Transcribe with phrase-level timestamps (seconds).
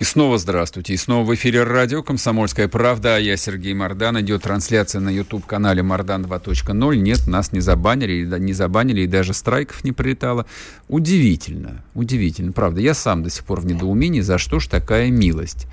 [0.00, 0.94] И снова здравствуйте.
[0.94, 3.16] И снова в эфире радио «Комсомольская правда».
[3.16, 4.18] А я Сергей Мордан.
[4.18, 6.96] Идет трансляция на YouTube-канале «Мордан 2.0».
[6.96, 10.46] Нет, нас не забанили, не забанили, и даже страйков не прилетало.
[10.88, 12.80] Удивительно, удивительно, правда.
[12.80, 15.66] Я сам до сих пор в недоумении, за что ж такая милость.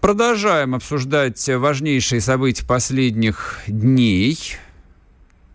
[0.00, 4.36] Продолжаем обсуждать важнейшие события последних дней–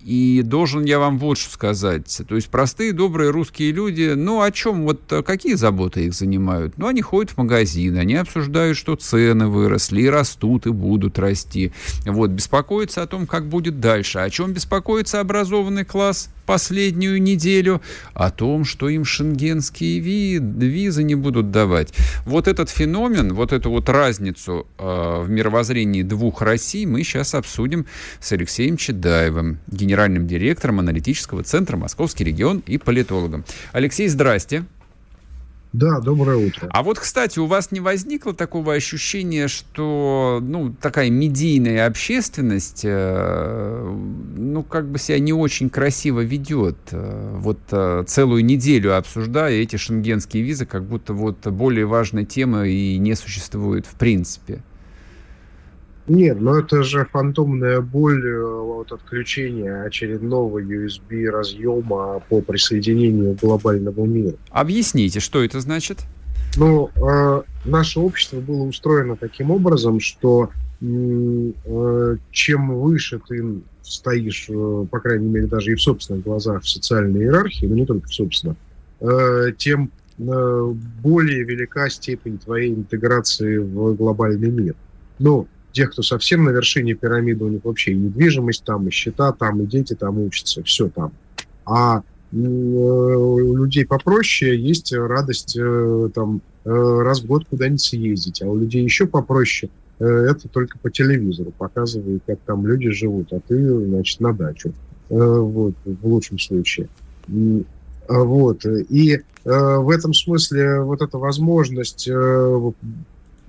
[0.08, 2.22] и должен я вам вот что сказать.
[2.30, 6.78] То есть простые, добрые русские люди, ну, о чем, вот э, какие заботы их занимают?
[6.78, 11.74] Ну, они ходят в магазин, они обсуждают, что цены выросли, и растут, и будут расти.
[12.06, 14.20] Вот, беспокоятся о том, как будет дальше.
[14.20, 16.30] О чем беспокоится образованный класс?
[16.48, 17.82] Последнюю неделю
[18.16, 21.94] о том, что им шенгенские визы не будут давать.
[22.26, 27.86] Вот этот феномен, вот эту вот разницу э, в мировоззрении двух Россий мы сейчас обсудим
[28.20, 33.44] с Алексеем Чедаевым, генеральным директором аналитического центра «Московский регион» и политологом.
[33.74, 34.64] Алексей, здрасте.
[35.78, 36.70] Да, доброе утро.
[36.72, 43.96] А вот, кстати, у вас не возникло такого ощущения, что, ну, такая медийная общественность, э,
[44.38, 49.76] ну, как бы себя не очень красиво ведет, э, вот э, целую неделю обсуждая эти
[49.76, 54.64] шенгенские визы, как будто вот более важной темы и не существует в принципе?
[56.08, 63.42] Нет, но это же фантомная боль э, от отключения очередного USB разъема по присоединению к
[63.42, 64.38] глобальному миру.
[64.50, 66.00] Объясните, что это значит?
[66.56, 70.50] Ну, э, наше общество было устроено таким образом, что
[70.82, 76.70] э, чем выше ты стоишь, э, по крайней мере, даже и в собственных глазах в
[76.70, 78.58] социальной иерархии, но не только в собственных,
[79.02, 84.76] э, тем э, более велика степень твоей интеграции в глобальный мир.
[85.20, 89.32] Ну, тех, кто совсем на вершине пирамиды, у них вообще и недвижимость там, и счета
[89.32, 91.12] там, и дети там учатся, все там.
[91.66, 92.02] А
[92.34, 98.58] у людей попроще есть радость э, там э, раз в год куда-нибудь съездить, а у
[98.58, 103.86] людей еще попроще э, это только по телевизору показывают, как там люди живут, а ты,
[103.86, 104.74] значит, на дачу,
[105.10, 106.90] вот, в лучшем случае.
[108.10, 108.66] Вот.
[108.66, 112.10] И в этом смысле вот эта возможность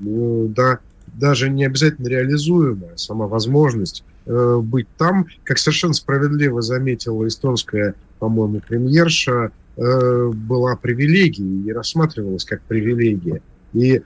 [0.00, 0.78] да,
[1.18, 8.60] даже не обязательно реализуемая сама возможность э, быть там, как совершенно справедливо заметила эстонская, по-моему,
[8.66, 13.42] премьерша, э, была привилегией и рассматривалась как привилегия.
[13.72, 14.02] И э,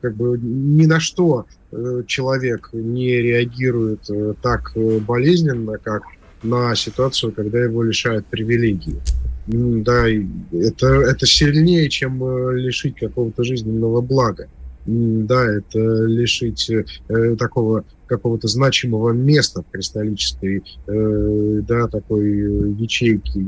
[0.00, 6.02] как бы ни на что э, человек не реагирует э, так э, болезненно, как
[6.42, 9.00] на ситуацию, когда его лишают привилегии.
[9.46, 10.06] Да,
[10.52, 14.48] это, это сильнее, чем э, лишить какого-то жизненного блага
[14.86, 23.38] да, это лишить э, такого какого-то значимого места в кристаллической, э, да, такой ячейки,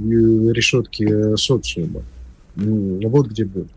[0.53, 2.03] решетки социума.
[2.57, 3.69] Вот где был.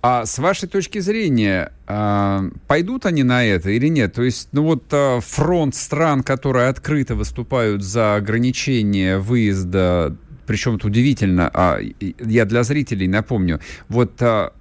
[0.00, 4.14] А с вашей точки зрения, э, пойдут они на это или нет?
[4.14, 10.16] То есть, ну вот э, фронт стран, которые открыто выступают за ограничение выезда,
[10.46, 14.52] причем это удивительно, а, я для зрителей напомню, вот а,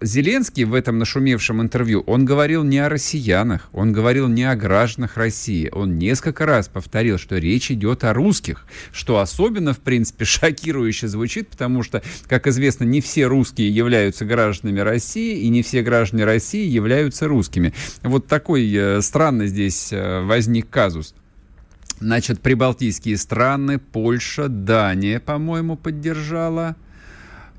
[0.00, 5.16] Зеленский в этом нашумевшем интервью, он говорил не о россиянах, он говорил не о гражданах
[5.16, 5.70] России.
[5.72, 11.48] Он несколько раз повторил, что речь идет о русских, что особенно, в принципе, шокирующе звучит,
[11.48, 16.66] потому что, как известно, не все русские являются гражданами России, и не все граждане России
[16.66, 17.72] являются русскими.
[18.02, 21.14] Вот такой э, странный здесь э, возник казус.
[22.00, 26.76] Значит, прибалтийские страны, Польша, Дания, по-моему, поддержала.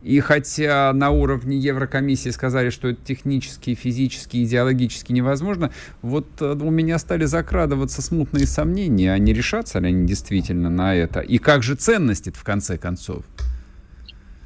[0.06, 5.72] И хотя на уровне Еврокомиссии сказали, что это технически, физически, идеологически невозможно,
[6.04, 10.94] вот э, у меня стали закрадываться смутные сомнения, а не решатся ли они действительно на
[10.94, 11.22] это?
[11.22, 13.26] И как же ценности в конце концов?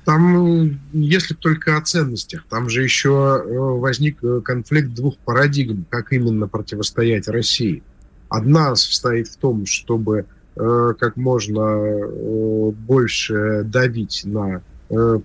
[0.06, 6.14] Там, если только о ценностях, там же еще э, возник э, конфликт двух парадигм, как
[6.14, 7.84] именно противостоять России.
[8.30, 10.26] Одна состоит в том, чтобы
[10.56, 14.69] как можно больше давить на Э,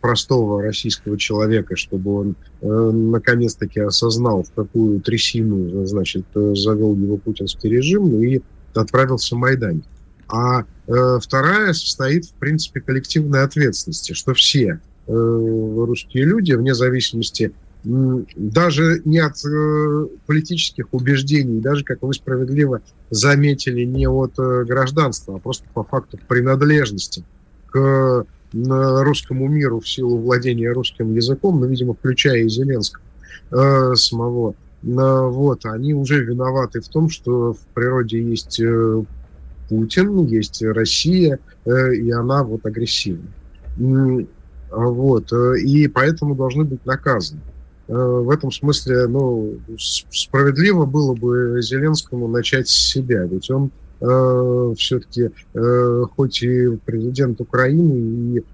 [0.00, 7.16] простого российского человека, чтобы он э, наконец-таки осознал, в какую трясину, значит, э, завел его
[7.16, 8.42] путинский режим и
[8.74, 9.82] отправился в Майдан.
[10.28, 17.52] А э, вторая состоит, в принципе, коллективной ответственности, что все э, русские люди, вне зависимости
[17.84, 22.80] даже не от э, политических убеждений, даже, как вы справедливо
[23.10, 27.24] заметили, не от э, гражданства, а просто по факту принадлежности
[27.66, 28.24] к
[28.54, 33.02] русскому миру в силу владения русским языком, ну, видимо, включая и Зеленского
[33.50, 38.60] э, самого, вот, они уже виноваты в том, что в природе есть
[39.68, 43.24] Путин, есть Россия, и она вот агрессивна.
[44.70, 47.40] Вот, и поэтому должны быть наказаны.
[47.86, 54.74] Э, в этом смысле, ну, справедливо было бы Зеленскому начать с себя, ведь он э,
[54.76, 58.44] все-таки, э, хоть и президент Украины, и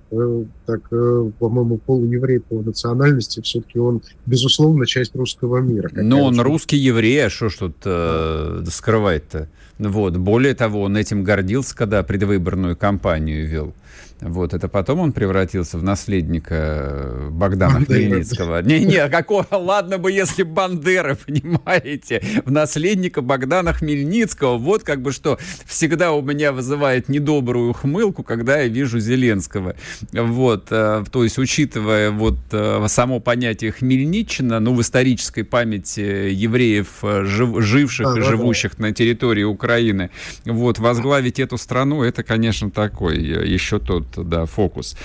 [0.66, 5.90] так, э, по-моему, полуеврей по национальности, все-таки он, безусловно, часть русского мира.
[5.92, 9.48] Но он русский еврей, а что ж тут э, скрывать-то?
[9.78, 10.16] Вот.
[10.16, 13.74] Более того, он этим гордился, когда предвыборную кампанию вел.
[14.20, 18.06] Вот, это потом он превратился в наследника э, Богдана Бандеры.
[18.06, 18.62] Хмельницкого.
[18.62, 24.58] Не-не, какого, ладно бы, если Бандеры, понимаете, в наследника Богдана Хмельницкого.
[24.58, 29.74] Вот как бы что всегда у меня вызывает недобрую хмылку, когда я вижу Зеленского.
[30.12, 36.88] Вот, э, то есть, учитывая вот э, само понятие Хмельниччина, ну, в исторической памяти евреев,
[37.02, 38.86] жив, живших а, и живущих да.
[38.86, 40.10] на территории Украины,
[40.44, 44.96] вот, возглавить эту страну, это, конечно, такой еще тот да, фокус.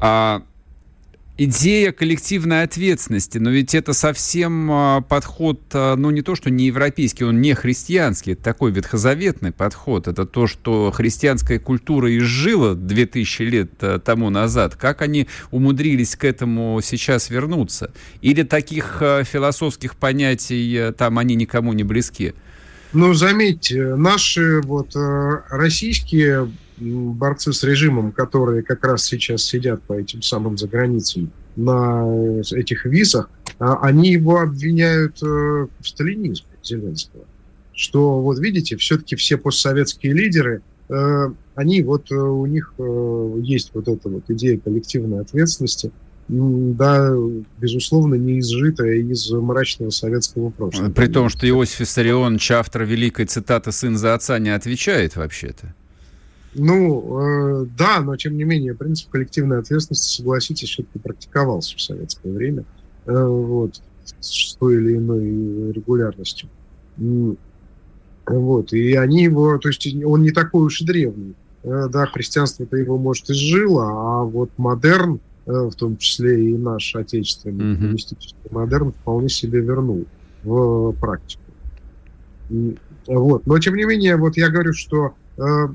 [0.00, 0.42] А,
[1.38, 6.66] идея коллективной ответственности, но ведь это совсем а, подход, а, ну не то, что не
[6.66, 10.08] европейский, он не христианский, это такой ветхозаветный подход.
[10.08, 14.74] Это то, что христианская культура изжила 2000 лет а, тому назад.
[14.74, 17.92] Как они умудрились к этому сейчас вернуться?
[18.20, 22.34] Или таких философских понятий там они никому не близки?
[22.92, 24.96] Ну, заметьте, наши вот
[25.50, 32.06] российские борцы с режимом, которые как раз сейчас сидят по этим самым заграницам на
[32.52, 37.24] этих визах, а, они его обвиняют э, в сталинизме Зеленского.
[37.72, 42.74] Что, вот видите, все-таки все постсоветские лидеры, э, они вот, э, у них
[43.42, 45.90] есть вот эта вот идея коллективной ответственности,
[46.28, 47.10] да,
[47.58, 50.90] безусловно, не изжитая из мрачного советского прошлого.
[50.90, 55.74] При том, что Иосиф Виссарионович, автор великой цитаты «Сын за отца» не отвечает вообще-то.
[56.54, 62.32] Ну, э, да, но тем не менее, принцип коллективной ответственности, согласитесь, все-таки практиковался в советское
[62.32, 62.64] время,
[63.06, 63.80] э, вот,
[64.20, 66.48] с той или иной регулярностью.
[68.26, 71.34] Вот, и они его, то есть он не такой уж и древний.
[71.62, 76.94] Э, да, христианство-то его, может, изжило, а вот модерн, э, в том числе и наш
[76.94, 78.50] отечественный mm-hmm.
[78.50, 80.04] модерн, вполне себе вернул
[80.44, 81.42] в практику.
[83.06, 83.46] Вот.
[83.46, 85.68] Но, тем не менее, вот я говорю, что э,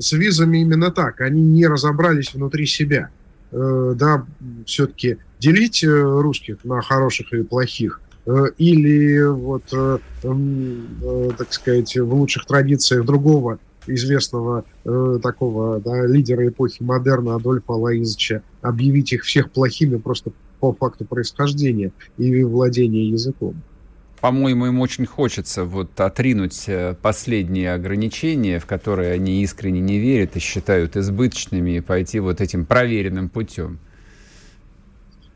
[0.00, 1.20] с визами именно так.
[1.20, 3.10] Они не разобрались внутри себя.
[3.52, 4.24] Э, да,
[4.64, 12.46] все-таки делить э, русских на хороших и плохих э, или вот, так сказать, в лучших
[12.46, 14.64] традициях другого известного
[15.22, 21.90] такого да, лидера эпохи модерна Адольфа Лаизовича объявить их всех плохими просто по факту происхождения
[22.18, 23.62] и владения языком
[24.20, 30.36] по-моему, им очень хочется вот отринуть э, последние ограничения, в которые они искренне не верят
[30.36, 33.78] и считают избыточными, и пойти вот этим проверенным путем.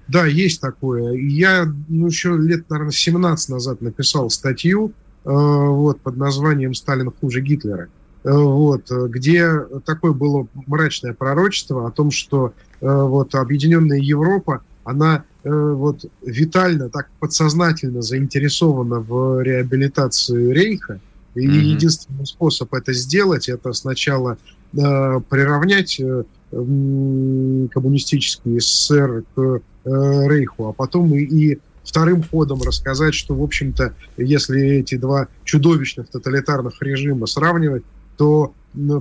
[0.07, 1.15] Да, есть такое.
[1.15, 4.93] Я ну, еще лет, наверное, 17 назад написал статью
[5.25, 7.89] э, вот, под названием «Сталин хуже Гитлера»,
[8.23, 9.51] э, вот, где
[9.87, 16.89] такое было мрачное пророчество о том, что э, вот, Объединенная Европа, она Э, вот витально,
[16.89, 21.01] так подсознательно заинтересована в реабилитации Рейха.
[21.35, 21.75] И mm-hmm.
[21.75, 24.39] единственный способ это сделать, это сначала
[24.73, 33.15] э, приравнять э, коммунистический СССР к э, Рейху, а потом и, и вторым ходом рассказать,
[33.15, 37.83] что, в общем-то, если эти два чудовищных тоталитарных режима сравнивать,
[38.17, 38.55] то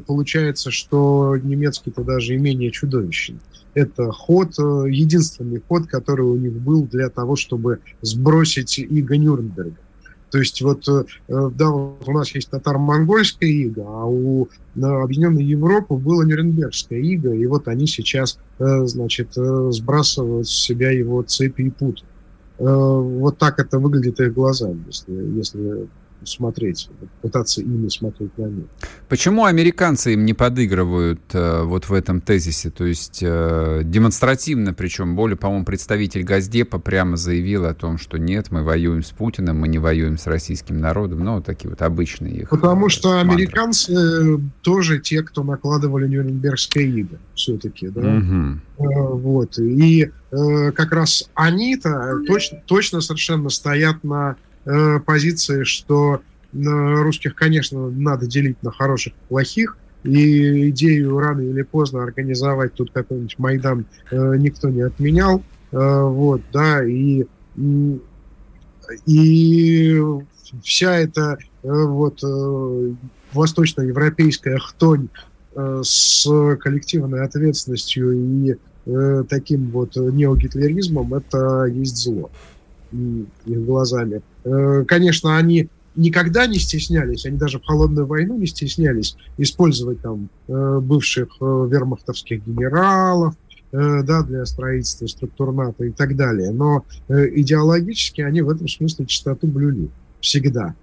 [0.07, 3.39] получается, что немецкий-то даже и менее чудовищный
[3.73, 9.77] это ход, э, единственный ход, который у них был для того, чтобы сбросить иго Нюрнберга.
[10.31, 15.95] То есть вот, э, да, вот у нас есть татаро-монгольская ига, а у Объединенной Европы
[15.95, 21.69] было Нюрнбергская ига, и вот они сейчас, э, значит, сбрасывают с себя его цепи и
[21.69, 22.03] путы.
[22.59, 25.87] Вот так это выглядит их глазами, если, если
[26.27, 26.89] смотреть,
[27.21, 28.65] пытаться ими смотреть на мир.
[29.09, 32.69] Почему американцы им не подыгрывают э, вот в этом тезисе?
[32.69, 38.51] То есть э, демонстративно, причем более, по-моему, представитель Газдепа прямо заявил о том, что нет,
[38.51, 41.23] мы воюем с Путиным, мы не воюем с российским народом.
[41.23, 43.33] Ну, вот такие вот обычные их Потому э, что мантры.
[43.33, 48.01] американцы тоже те, кто накладывали Нюрнбергское иго все-таки, да.
[48.01, 48.59] Угу.
[48.79, 49.57] Э, вот.
[49.57, 56.21] И э, как раз они-то точно, точно совершенно стоят на Э, позиции, что
[56.53, 62.91] русских, конечно, надо делить на хороших и плохих, и идею рано или поздно организовать тут
[62.91, 67.25] какой-нибудь Майдан э, никто не отменял, э, вот, да, и,
[69.07, 70.01] и
[70.61, 72.21] вся эта вот
[73.33, 75.07] восточноевропейская хтонь
[75.55, 76.27] с
[76.59, 78.55] коллективной ответственностью и
[79.29, 82.29] таким вот неогитлеризмом, это есть зло
[82.91, 84.21] их глазами.
[84.43, 90.29] Э, конечно, они никогда не стеснялись, они даже в холодную войну не стеснялись использовать там
[90.47, 93.35] э, бывших э, вермахтовских генералов,
[93.71, 96.51] да, для строительства структур НАТО и так далее.
[96.51, 99.89] Но идеологически они в этом смысле чистоту блюли
[100.21, 100.75] всегда.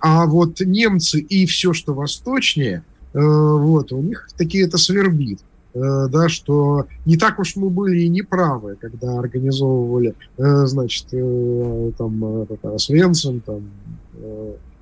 [0.00, 5.38] А вот немцы и все, что восточнее, вот, у них такие это свербит.
[5.78, 11.92] Э, да, что не так уж мы были и неправы, когда организовывали, э, значит, э,
[11.96, 12.46] там,
[12.78, 13.62] Свенсон, там,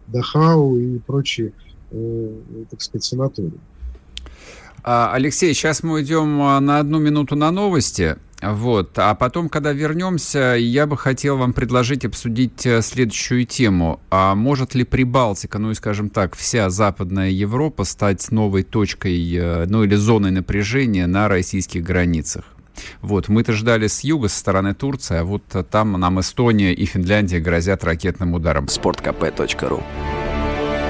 [0.06, 1.52] Дахау и прочие,
[2.70, 3.52] так сказать, санатории.
[4.82, 8.16] А, Алексей, сейчас мы уйдем на одну минуту на новости.
[8.42, 8.98] Вот.
[8.98, 14.00] А потом, когда вернемся, я бы хотел вам предложить обсудить э, следующую тему.
[14.10, 19.66] А может ли Прибалтика, ну и, скажем так, вся Западная Европа стать новой точкой, э,
[19.66, 22.44] ну или зоной напряжения на российских границах?
[23.00, 27.40] Вот, мы-то ждали с юга, со стороны Турции, а вот там нам Эстония и Финляндия
[27.40, 28.68] грозят ракетным ударом.
[28.68, 29.82] Спорткп.ру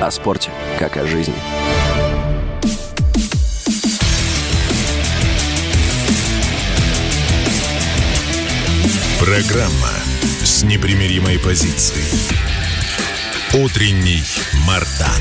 [0.00, 0.50] О спорте,
[0.80, 1.34] как о жизни.
[9.36, 9.90] Программа
[10.42, 12.06] с непримиримой позицией.
[13.52, 14.22] Утренний
[14.66, 15.20] Мардан.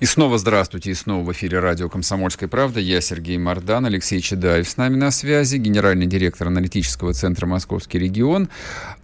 [0.00, 2.80] И снова здравствуйте, и снова в эфире радио «Комсомольская правда».
[2.80, 8.48] Я Сергей Мордан, Алексей Чедаев с нами на связи, генеральный директор аналитического центра «Московский регион».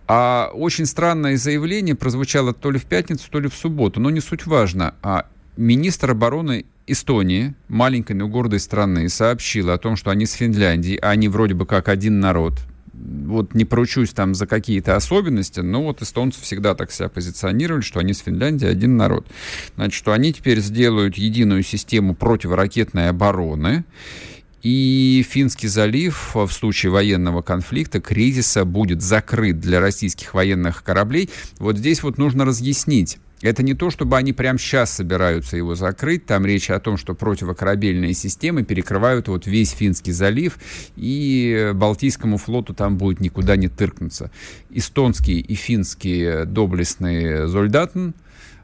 [0.06, 4.20] А очень странное заявление прозвучало то ли в пятницу, то ли в субботу, но не
[4.20, 4.94] суть важно.
[5.02, 5.26] А
[5.58, 11.11] министр обороны Эстонии, маленькой, но гордой страны, сообщила о том, что они с Финляндией, а
[11.11, 12.54] они вроде бы как один народ,
[13.26, 18.00] вот не поручусь там за какие-то особенности, но вот эстонцы всегда так себя позиционировали, что
[18.00, 19.26] они с Финляндией один народ.
[19.76, 23.85] Значит, что они теперь сделают единую систему противоракетной обороны,
[24.62, 31.31] и Финский залив в случае военного конфликта, кризиса будет закрыт для российских военных кораблей.
[31.59, 36.26] Вот здесь вот нужно разъяснить, это не то, чтобы они прямо сейчас собираются его закрыть.
[36.26, 40.59] Там речь о том, что противокорабельные системы перекрывают вот весь Финский залив,
[40.97, 44.30] и Балтийскому флоту там будет никуда не тыркнуться.
[44.71, 48.14] Эстонские и финские доблестные зольдатен,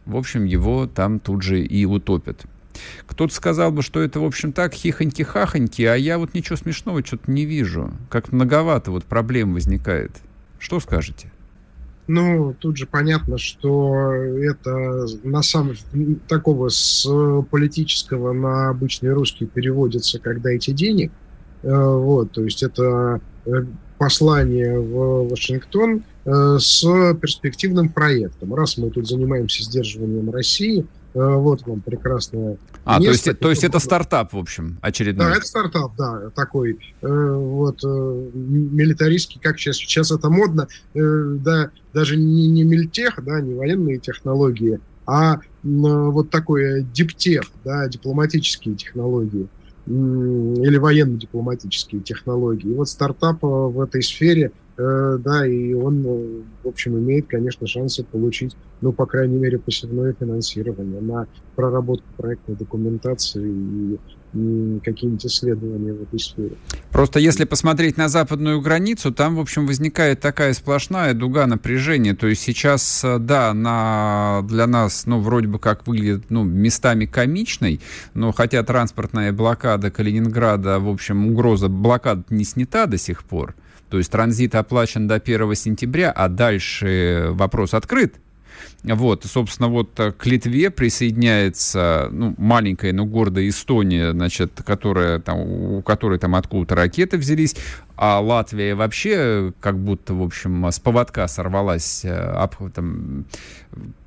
[0.07, 2.45] в общем, его там тут же и утопят.
[3.07, 7.31] Кто-то сказал бы, что это, в общем, так, хихоньки-хахоньки, а я вот ничего смешного что-то
[7.31, 7.93] не вижу.
[8.11, 10.13] Как многовато вот проблем возникает.
[10.59, 11.31] Что скажете?
[12.07, 15.75] Ну, тут же понятно, что это на самом
[16.29, 17.09] такого с
[17.51, 21.13] политического на обычный русский переводится, когда эти денег.
[21.63, 23.51] Э, вот, то есть это э,
[23.97, 26.83] послание в Вашингтон э, с
[27.21, 28.55] перспективным проектом.
[28.55, 33.25] Раз мы тут занимаемся сдерживанием России, вот вам прекрасное а, место.
[33.25, 35.27] То есть, то есть это стартап, в общем, очередной?
[35.27, 42.49] Да, это стартап, да, такой вот милитаристский, как сейчас, сейчас это модно, да, даже не,
[42.49, 49.49] не мильтех, да, не военные технологии, а вот такой диптех, да, дипломатические технологии
[49.87, 52.71] или военно-дипломатические технологии.
[52.71, 57.29] И вот стартап э, в этой сфере, э, да, и он, э, в общем, имеет,
[57.29, 63.97] конечно, шансы получить, ну, по крайней мере, посевное финансирование на проработку проектной документации
[64.35, 66.57] и какие-нибудь исследования в этой сфере.
[66.91, 72.17] Просто если посмотреть на западную границу, там, в общем, возникает такая сплошная дуга напряжения.
[72.17, 77.81] То есть сейчас, да, она для нас, ну, вроде бы как выглядит, ну, местами комичной,
[78.15, 83.55] но хотя транспортная блокада Калининграда, в общем, угроза блокады не снята до сих пор,
[83.89, 88.17] то есть транзит оплачен до 1 сентября, а дальше вопрос открыт.
[88.83, 95.83] Вот, собственно, вот к Литве присоединяется ну, маленькая, но гордая Эстония, значит, которая, там, у
[95.83, 97.57] которой там откуда-то ракеты взялись,
[97.97, 103.25] а Латвия вообще как будто, в общем, с поводка сорвалась, э, там,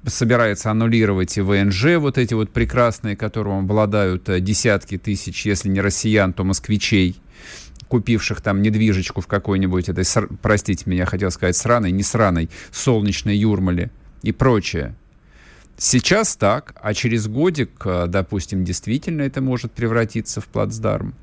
[0.05, 5.81] собирается аннулировать и ВНЖ, вот эти вот прекрасные, которым обладают э, десятки тысяч, если не
[5.81, 7.15] россиян, то москвичей,
[7.88, 10.06] купивших там недвижечку в какой-нибудь этой,
[10.41, 13.91] простите меня, хотел сказать, сраной, не сраной, солнечной Юрмале
[14.22, 14.96] и прочее.
[15.77, 21.13] Сейчас так, а через годик, э, допустим, действительно это может превратиться в плацдарм.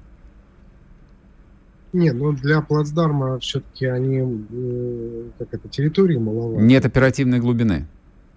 [1.93, 6.63] Не, ну для плацдарма все-таки они, э, как это, территории маловато.
[6.63, 7.87] Нет оперативной глубины.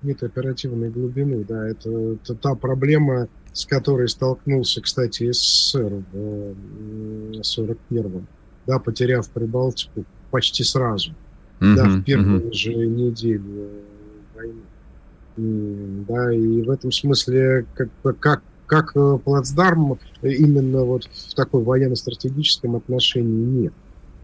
[0.01, 1.67] Нет оперативной глубины, да.
[1.67, 6.53] Это, это та проблема, с которой столкнулся, кстати, СССР в
[7.41, 8.27] 41-м,
[8.67, 11.15] да, потеряв Прибалтику почти сразу,
[11.59, 12.53] uh-huh, да, в первые uh-huh.
[12.53, 13.41] же недели
[14.35, 14.61] войны.
[16.07, 22.75] Да, и в этом смысле как, как как э, плацдарм именно вот в такой военно-стратегическом
[22.75, 23.73] отношении нет.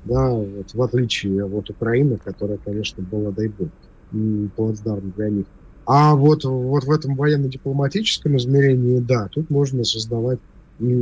[0.03, 3.69] Да, вот в отличие от Украины, которая, конечно, была, дай бог,
[4.55, 5.45] плацдарм для них.
[5.85, 10.39] А вот, вот в этом военно-дипломатическом измерении, да, тут можно создавать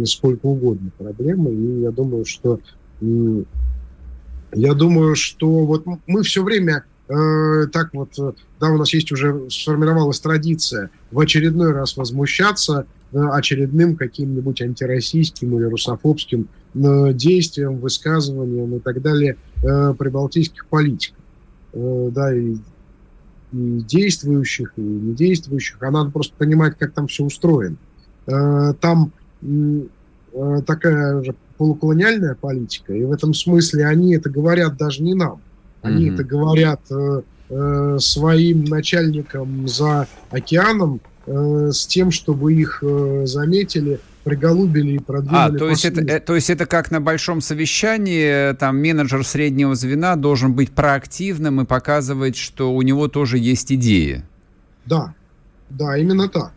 [0.06, 2.60] сколько угодно проблемы, и я думаю, что
[3.02, 8.10] я думаю, что вот мы все время э, так вот,
[8.60, 15.66] да, у нас есть уже сформировалась традиция в очередной раз возмущаться очередным каким-нибудь антироссийским или
[15.66, 21.18] русофобским э, действием, высказыванием и так далее э, прибалтийских политиков.
[21.74, 22.56] Э, да, и,
[23.52, 25.78] и действующих, и недействующих.
[25.82, 27.78] А надо просто понимать, как там все устроено.
[28.26, 29.12] Там
[30.66, 35.42] такая уже полуколониальная политика, и в этом смысле они это говорят даже не нам.
[35.82, 36.14] Они mm-hmm.
[36.14, 45.00] это говорят своим начальникам за океаном, Э, с тем, чтобы их э, заметили, приголубили и
[45.00, 45.56] продвинули.
[45.56, 49.76] А, то есть, это, э, то есть это как на большом совещании, там менеджер среднего
[49.76, 54.24] звена должен быть проактивным и показывать, что у него тоже есть идеи.
[54.86, 55.14] Да,
[55.70, 56.54] да, именно так.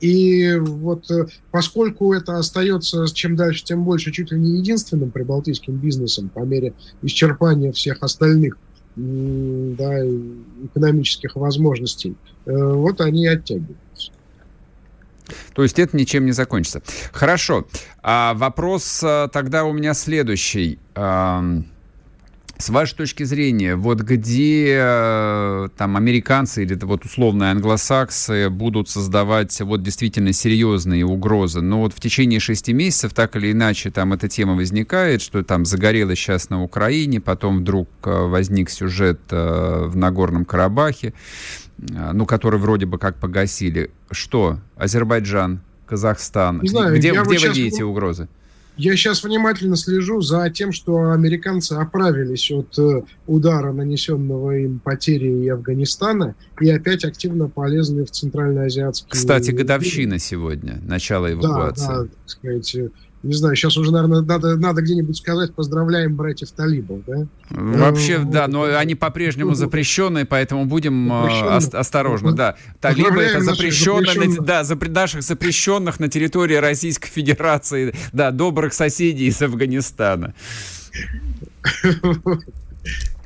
[0.00, 1.10] И вот
[1.50, 6.72] поскольку это остается чем дальше, тем больше чуть ли не единственным прибалтийским бизнесом по мере
[7.02, 8.56] исчерпания всех остальных
[8.96, 10.04] да,
[10.64, 14.12] экономических возможностей, э, вот они оттягиваются.
[15.54, 16.82] То есть это ничем не закончится.
[17.12, 17.66] Хорошо.
[18.02, 20.78] А вопрос э, тогда у меня следующий.
[22.60, 29.58] С вашей точки зрения, вот где э, там американцы или вот условные англосаксы будут создавать
[29.62, 34.28] вот действительно серьезные угрозы, но вот в течение шести месяцев так или иначе там эта
[34.28, 39.96] тема возникает, что там загорелось сейчас на Украине, потом вдруг э, возник сюжет э, в
[39.96, 41.14] Нагорном Карабахе,
[42.12, 43.90] ну, который вроде бы как погасили.
[44.10, 44.58] Что?
[44.76, 46.60] Азербайджан, Казахстан.
[46.62, 48.28] Не знаю, где где вы видите угрозы?
[48.76, 55.52] Я сейчас внимательно слежу за тем, что американцы оправились от э, удара, нанесенного им потерей
[55.52, 59.10] Афганистана, и опять активно полезли в центральноазиатские...
[59.10, 61.86] Кстати, годовщина сегодня, начало эвакуации.
[61.86, 62.76] Да, да, так сказать,
[63.22, 67.26] не знаю, сейчас уже, наверное, надо, надо где-нибудь сказать, поздравляем братьев талибов, да?
[67.50, 72.56] Вообще, э, да, но они по-прежнему запрещенные, поэтому будем э, осторожны, да.
[72.80, 80.34] Талибы это запрещенные, да, наших запрещенных на территории Российской Федерации, да, добрых соседей из Афганистана.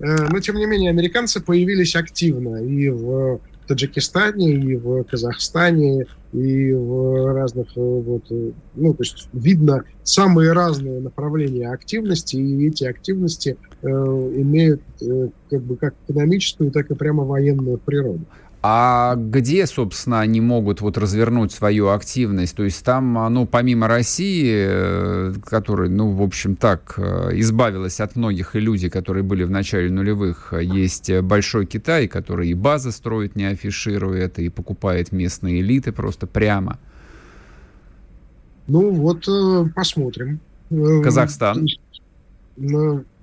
[0.01, 6.73] Э, но, тем не менее, американцы появились активно и в Таджикистане, и в Казахстане, и
[6.73, 12.85] в разных, э, вот, э, ну, то есть видно самые разные направления активности, и эти
[12.85, 18.25] активности э, имеют э, как бы как экономическую, так и прямо военную природу.
[18.67, 22.57] А где, собственно, они могут вот развернуть свою активность?
[22.57, 28.17] То есть там, ну, помимо России, э, которая, ну, в общем, так, э, избавилась от
[28.17, 33.45] многих иллюзий, которые были в начале нулевых, есть Большой Китай, который и базы строит, не
[33.45, 36.79] афишируя это, и покупает местные элиты просто прямо.
[38.67, 40.41] Ну, вот э, посмотрим.
[41.03, 41.67] Казахстан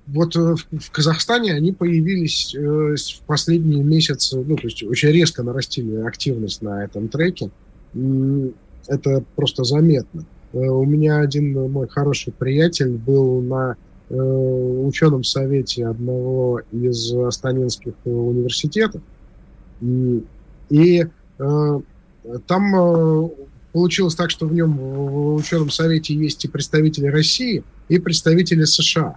[0.06, 2.58] вот э, в Казахстане они появились э,
[2.96, 7.50] в последние месяцы, ну, то есть очень резко нарастили активность на этом треке.
[8.88, 10.24] Это просто заметно.
[10.52, 13.76] Э, у меня один мой хороший приятель был на
[14.10, 19.00] ученом совете одного из астанинских университетов.
[20.68, 21.06] И
[22.46, 23.30] там
[23.72, 29.16] получилось так, что в нем в ученом совете есть и представители России, и представители США.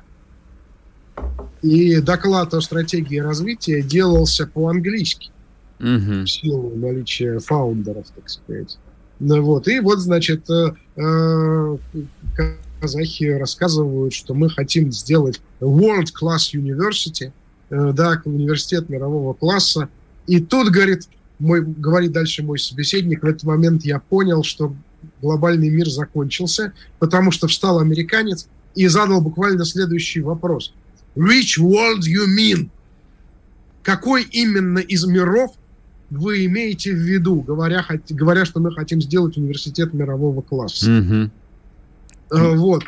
[1.66, 5.32] И доклад о стратегии развития делался по-английски.
[5.80, 6.22] угу.
[6.24, 8.78] в силу наличия фаундеров, так сказать.
[9.20, 9.68] Ну, вот.
[9.68, 11.78] И вот, значит, э, э,
[12.80, 17.32] казахи рассказывают, что мы хотим сделать World Class University,
[17.72, 19.90] э, да, университет мирового класса.
[20.28, 21.08] И тут, говорит,
[21.40, 24.76] мой, говорит дальше мой собеседник, в этот момент я понял, что
[25.20, 30.72] глобальный мир закончился, потому что встал американец и задал буквально следующий вопрос.
[31.16, 32.70] Which world you mean?
[33.84, 35.52] Какой именно из миров
[36.10, 40.90] вы имеете в виду, говоря, говоря, что мы хотим сделать университет мирового класса?
[40.90, 41.30] Mm-hmm.
[42.56, 42.84] Вот.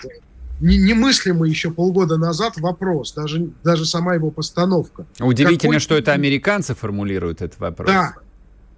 [0.59, 5.05] Немыслимый еще полгода назад вопрос, даже, даже сама его постановка.
[5.19, 5.79] Удивительно, Какой...
[5.79, 7.87] что это американцы формулируют этот вопрос.
[7.87, 8.15] Да,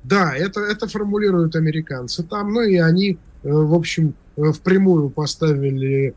[0.04, 6.14] да, это, это формулируют американцы там, ну и они, э, в общем, э, впрямую поставили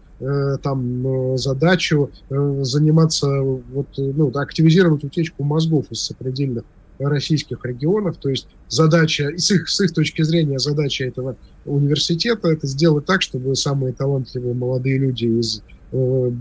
[0.62, 6.64] там задачу заниматься, вот, ну, активизировать утечку мозгов из сопредельных
[6.98, 8.16] российских регионов.
[8.18, 13.22] То есть задача, с их, с их точки зрения, задача этого университета это сделать так,
[13.22, 16.32] чтобы самые талантливые молодые люди из э,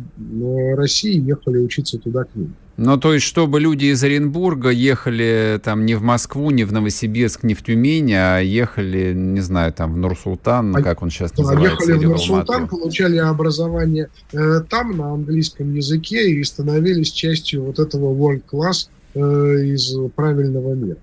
[0.76, 2.56] России ехали учиться туда к ним.
[2.78, 7.44] Ну, то есть, чтобы люди из Оренбурга ехали там не в Москву, не в Новосибирск,
[7.44, 11.44] не в Тюмень, а ехали, не знаю, там в Нур-Султан, а, как он сейчас да,
[11.44, 17.78] называется, ехали в Нур-Султан, получали образование э, там на английском языке и становились частью вот
[17.78, 19.20] этого world class Э,
[19.66, 20.98] из правильного мира.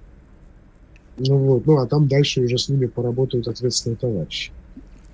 [1.18, 1.66] Ну, вот.
[1.66, 4.50] ну, а там дальше уже с ними поработают ответственные товарищи.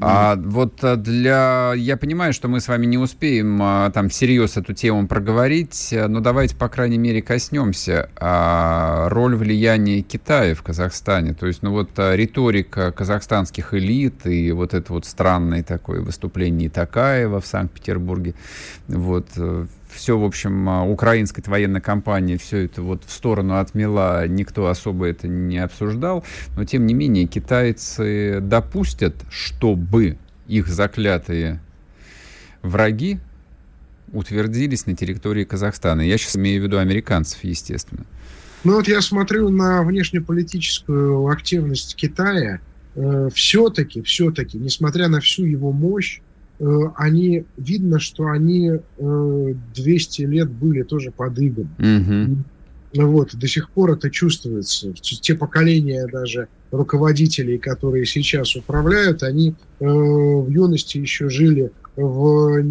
[0.01, 1.73] А вот э, для...
[1.77, 6.09] Я понимаю, что мы с вами не успеем а, там всерьез эту тему проговорить, э,
[6.09, 11.33] но давайте, по крайней мере, коснемся а, роль влияния Китая в Казахстане.
[11.35, 17.41] То есть, ну вот риторика казахстанских элит и вот это вот странное такое выступление Такаева
[17.41, 18.35] в Санкт-Петербурге,
[18.89, 19.29] вот
[19.95, 25.07] все, в общем, а, украинская военная компания все это вот в сторону отмела, никто особо
[25.07, 26.25] это не обсуждал,
[26.57, 31.61] но тем не менее китайцы допустят, чтобы их заклятые
[32.63, 33.19] враги
[34.13, 36.01] утвердились на территории Казахстана.
[36.03, 38.05] Я сейчас имею в виду американцев, естественно.
[38.63, 42.61] Ну вот я смотрю на внешнеполитическую активность Китая.
[42.95, 46.21] Э, все-таки, все-таки, несмотря на всю его мощь,
[46.97, 51.69] они, видно, что они 200 э, лет были тоже под игом.
[51.79, 52.37] Mm-hmm.
[52.97, 54.93] Вот, до сих пор это чувствуется.
[54.93, 62.65] Те поколения даже руководителей, которые сейчас управляют, они э, в юности еще жили в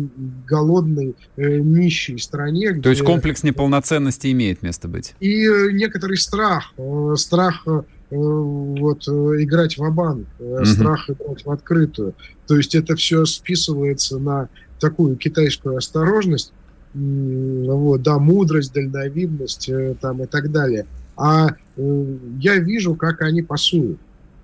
[0.47, 2.73] голодной, э, нищей стране.
[2.75, 5.13] То есть комплекс неполноценности имеет место быть?
[5.19, 10.65] И э, некоторый страх, э, страх э, вот, играть в банк угу.
[10.65, 12.13] страх играть в открытую.
[12.47, 14.49] То есть это все списывается на
[14.79, 16.53] такую китайскую осторожность,
[16.93, 20.85] вот, да, мудрость, дальновидность э, там и так далее.
[21.17, 23.99] А э, я вижу, как они пасуют.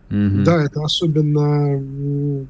[0.10, 0.44] Mm-hmm.
[0.44, 1.80] Да, это особенно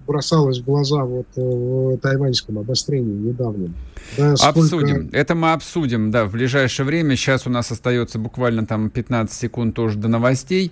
[0.07, 3.73] бросалось в глаза вот э, в тайваньском обострении недавнем.
[4.17, 4.61] Да, сколько...
[4.61, 5.09] Обсудим.
[5.11, 7.17] Это мы обсудим, да, в ближайшее время.
[7.17, 10.71] Сейчас у нас остается буквально там 15 секунд тоже до новостей.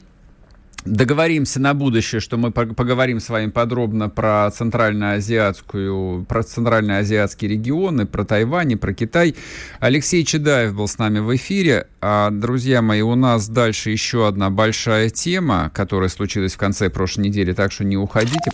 [0.87, 8.23] Договоримся на будущее, что мы поговорим с вами подробно про центральноазиатскую, про центральноазиатские регионы, про
[8.23, 9.35] Тайвань и про Китай.
[9.79, 11.87] Алексей Чедаев был с нами в эфире.
[11.99, 17.25] А, друзья мои, у нас дальше еще одна большая тема, которая случилась в конце прошлой
[17.25, 18.51] недели, так что не уходите.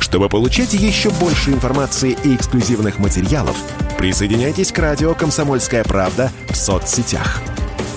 [0.00, 3.56] Чтобы получать еще больше информации и эксклюзивных материалов,
[3.98, 7.40] присоединяйтесь к радио «Комсомольская правда» в соцсетях–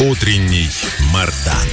[0.00, 0.68] Утренний
[1.12, 1.66] Мардан.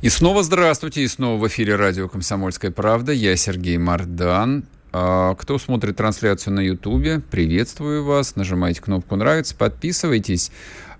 [0.00, 3.12] И снова здравствуйте, и снова в эфире радио «Комсомольская правда».
[3.12, 4.64] Я Сергей Мардан.
[4.90, 8.34] А, кто смотрит трансляцию на Ютубе, приветствую вас.
[8.34, 10.50] Нажимайте кнопку «Нравится», подписывайтесь.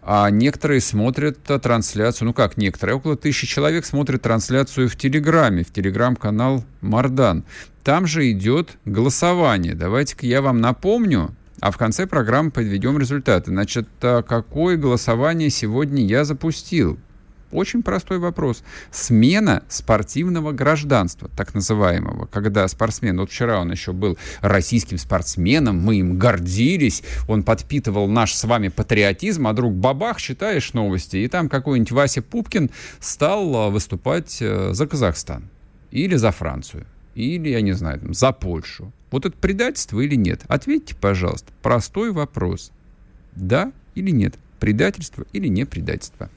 [0.01, 5.73] А некоторые смотрят трансляцию, ну как некоторые, около тысячи человек смотрят трансляцию в Телеграме, в
[5.73, 7.43] Телеграм-канал Мардан.
[7.83, 9.75] Там же идет голосование.
[9.75, 13.53] Давайте-ка я вам напомню, а в конце программы подведем результаты.
[13.53, 16.99] Значит, а какое голосование сегодня я запустил?
[17.53, 18.65] Очень простой вопрос.
[18.91, 25.97] Смена спортивного гражданства, так называемого, когда спортсмен, вот вчера он еще был российским спортсменом, мы
[25.97, 31.49] им гордились, он подпитывал наш с вами патриотизм, а друг бабах, читаешь новости, и там
[31.49, 35.49] какой-нибудь Вася Пупкин стал а, выступать э, за Казахстан
[35.93, 38.93] или за Францию или, я не знаю, там, за Польшу.
[39.11, 40.43] Вот это предательство или нет?
[40.49, 41.53] Ответьте, пожалуйста.
[41.63, 42.73] Простой вопрос.
[43.37, 44.35] Да или нет?
[44.59, 46.31] Предательство или не предательство?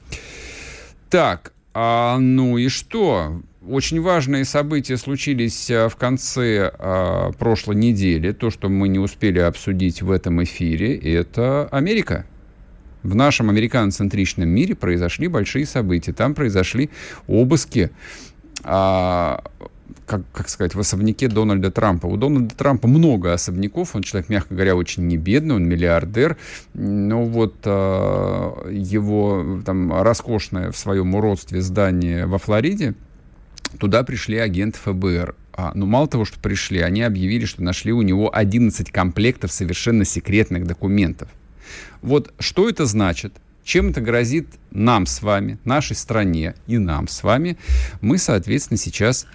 [1.08, 3.40] Так, а, ну и что?
[3.66, 8.32] Очень важные события случились а, в конце а, прошлой недели.
[8.32, 12.26] То, что мы не успели обсудить в этом эфире, это Америка.
[13.02, 16.12] В нашем американоцентричном мире произошли большие события.
[16.12, 16.90] Там произошли
[17.26, 17.90] обыски
[18.64, 19.44] а,
[20.06, 22.06] как, как сказать, в особняке Дональда Трампа.
[22.06, 26.36] У Дональда Трампа много особняков, он человек, мягко говоря, очень не бедный, он миллиардер,
[26.74, 32.94] но вот э, его там роскошное в своем уродстве здание во Флориде,
[33.78, 35.34] туда пришли агенты ФБР.
[35.52, 40.04] А, ну, мало того, что пришли, они объявили, что нашли у него 11 комплектов совершенно
[40.04, 41.28] секретных документов.
[42.02, 43.32] Вот что это значит?
[43.66, 47.58] Чем это грозит нам с вами, нашей стране и нам с вами,
[48.00, 49.26] мы, соответственно, сейчас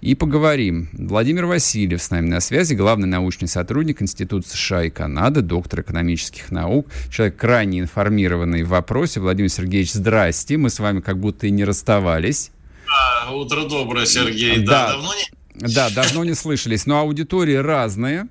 [0.00, 0.88] и поговорим.
[0.92, 6.52] Владимир Васильев с нами на связи, главный научный сотрудник Института США и Канады, доктор экономических
[6.52, 9.18] наук, человек крайне информированный в вопросе.
[9.18, 12.52] Владимир Сергеевич, здрасте, мы с вами как будто и не расставались.
[12.86, 14.64] Да, утро доброе, Сергей.
[14.64, 15.74] Да, да давно не...
[15.74, 18.28] Да, давно не слышались, но аудитории разные.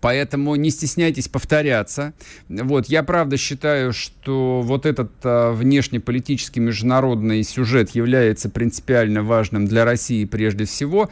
[0.00, 2.12] Поэтому не стесняйтесь повторяться.
[2.48, 9.84] Вот, я правда считаю, что вот этот а, внешнеполитический международный сюжет является принципиально важным для
[9.84, 11.10] России прежде всего.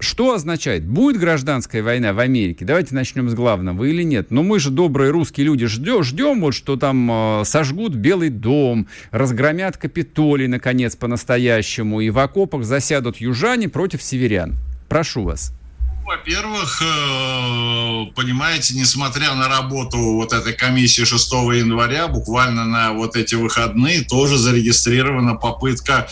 [0.00, 0.84] Что означает?
[0.84, 2.64] Будет гражданская война в Америке?
[2.64, 4.30] Давайте начнем с главного или нет?
[4.30, 8.88] Но мы же добрые русские люди ждем, ждем вот, что там э, сожгут Белый дом,
[9.12, 14.56] разгромят Капитолий, наконец, по-настоящему, и в окопах засядут южане против северян.
[14.88, 15.52] Прошу вас.
[16.04, 23.36] Во-первых, э, понимаете, несмотря на работу вот этой комиссии 6 января, буквально на вот эти
[23.36, 26.06] выходные тоже зарегистрирована попытка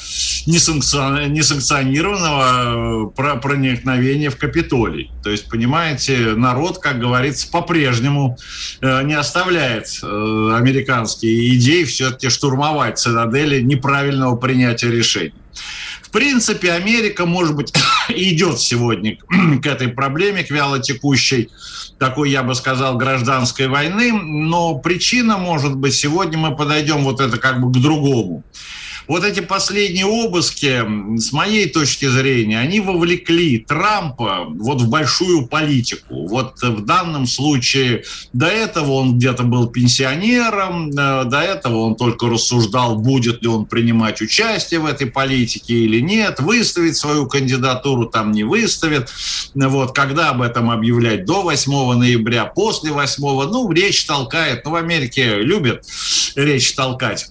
[0.46, 5.10] несанкционированного э, проникновения в Капитолий.
[5.22, 8.38] То есть, понимаете, народ, как говорится, по-прежнему
[8.80, 15.34] э, не оставляет американские идеи все-таки штурмовать цитадели неправильного принятия решений
[16.12, 17.72] принципе, Америка, может быть,
[18.08, 19.16] идет сегодня
[19.62, 21.50] к этой проблеме, к вялотекущей,
[21.98, 27.38] такой, я бы сказал, гражданской войны, но причина, может быть, сегодня мы подойдем вот это
[27.38, 28.44] как бы к другому
[29.08, 30.82] вот эти последние обыски,
[31.18, 36.26] с моей точки зрения, они вовлекли Трампа вот в большую политику.
[36.28, 42.28] Вот в данном случае до этого он где-то был пенсионером, э, до этого он только
[42.28, 48.32] рассуждал, будет ли он принимать участие в этой политике или нет, выставить свою кандидатуру, там
[48.32, 49.10] не выставит.
[49.54, 51.24] Вот, когда об этом объявлять?
[51.24, 54.64] До 8 ноября, после 8, ну, речь толкает.
[54.64, 55.84] Ну, в Америке любят
[56.36, 57.30] речь толкать.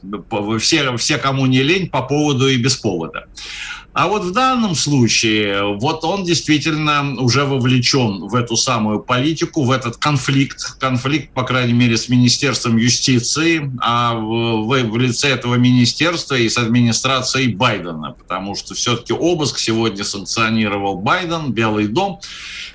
[0.60, 3.26] Все, все кому не лень по поводу и без повода.
[3.94, 9.72] А вот в данном случае, вот он действительно уже вовлечен в эту самую политику, в
[9.72, 15.56] этот конфликт, конфликт, по крайней мере, с Министерством юстиции, а в, в, в лице этого
[15.56, 22.22] министерства и с администрацией Байдена, потому что все-таки обыск сегодня санкционировал Байден, Белый дом.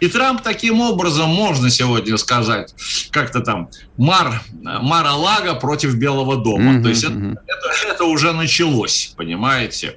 [0.00, 2.74] И Трамп таким образом, можно сегодня сказать,
[3.10, 6.74] как-то там, Мар, Мар-Алага против Белого дома.
[6.74, 9.96] Mm-hmm, То есть это, это, это уже началось, понимаете.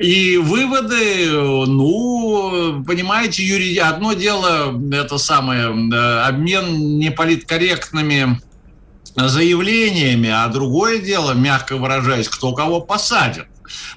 [0.00, 8.40] И выводы, ну, понимаете, Юрий, одно дело, это самое, э, обмен неполиткорректными
[9.14, 13.46] заявлениями, а другое дело, мягко выражаясь, кто кого посадит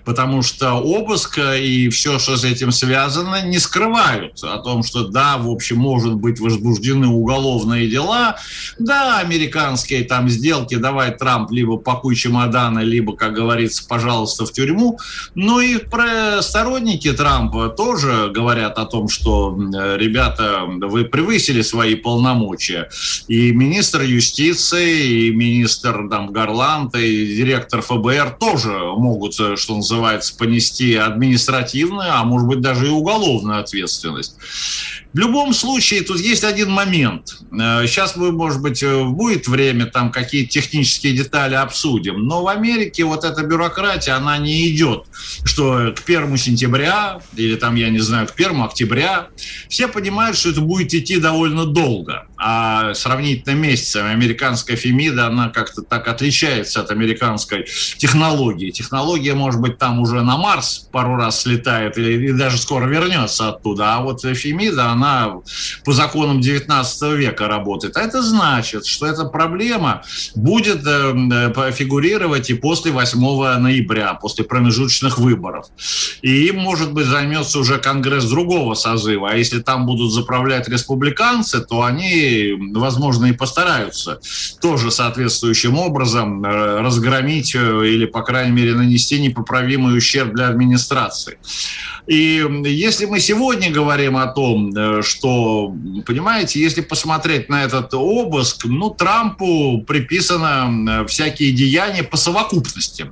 [0.03, 5.37] потому что обыск и все, что с этим связано, не скрывают о том, что да,
[5.37, 8.37] в общем, может быть возбуждены уголовные дела,
[8.79, 14.99] да, американские там сделки, давай Трамп либо пакуй чемоданы, либо, как говорится, пожалуйста, в тюрьму,
[15.33, 19.55] но и про сторонники Трампа тоже говорят о том, что,
[19.97, 22.89] ребята, вы превысили свои полномочия.
[23.27, 29.35] И министр юстиции, и министр там, Гарланд, и директор ФБР тоже могут
[29.65, 34.35] что называется, понести административную, а может быть даже и уголовную ответственность.
[35.15, 37.37] В любом случае, тут есть один момент.
[37.49, 43.23] Сейчас, мы, может быть, будет время, там какие-то технические детали обсудим, но в Америке вот
[43.23, 45.05] эта бюрократия, она не идет,
[45.45, 49.29] что к 1 сентября или там, я не знаю, к 1 октября.
[49.69, 52.27] Все понимают, что это будет идти довольно долго.
[52.37, 57.65] А сравнительно месяцами американская Фемида, она как-то так отличается от американской
[57.97, 58.71] технологии.
[58.71, 63.95] Технология, может быть, там уже на Марс пару раз слетает или даже скоро вернется оттуда.
[63.95, 65.04] А вот Фемида, она
[65.83, 67.97] по законам 19 века работает.
[67.97, 70.03] А это значит, что эта проблема
[70.35, 73.19] будет э, фигурировать и после 8
[73.59, 75.67] ноября, после промежуточных выборов.
[76.21, 79.31] И им, может быть, займется уже Конгресс другого созыва.
[79.31, 84.19] А если там будут заправлять республиканцы, то они, возможно, и постараются
[84.61, 91.37] тоже соответствующим образом э, разгромить э, или, по крайней мере, нанести непоправимый ущерб для администрации.
[92.07, 95.73] И если мы сегодня говорим о том, э, что,
[96.05, 103.09] понимаете, если посмотреть на этот обыск, ну, Трампу приписано всякие деяния по совокупности.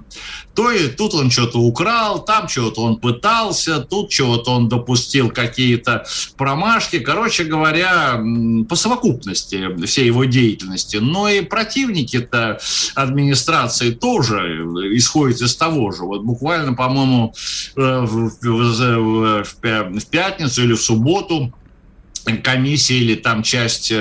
[0.56, 6.06] То и тут он что-то украл, там чего-то он пытался, тут чего-то он допустил какие-то
[6.38, 7.00] промашки.
[7.00, 8.22] Короче говоря,
[8.69, 10.98] по совокупности всей его деятельности.
[10.98, 12.60] Но и противники-то
[12.93, 14.38] администрации тоже
[14.96, 16.04] исходят из того же.
[16.04, 17.34] Вот буквально, по-моему,
[17.76, 21.52] э, в, в, в пятницу или в субботу
[22.43, 23.95] комиссия или там часть э,